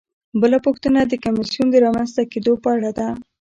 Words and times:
بله 0.41 0.57
پوښتنه 0.65 0.99
د 1.05 1.13
کمیسیون 1.23 1.67
د 1.71 1.75
رامنځته 1.85 2.21
کیدو 2.33 2.53
په 2.63 2.69
اړه 2.75 2.91
ده. 2.97 3.07